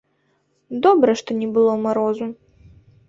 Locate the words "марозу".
1.85-2.25